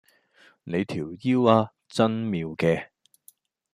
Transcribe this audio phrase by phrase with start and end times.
[0.63, 2.87] 你條腰吖真妙嘅